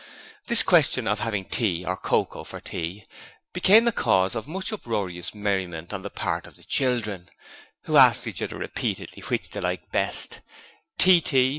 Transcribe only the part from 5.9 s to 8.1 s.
on the part of the children, who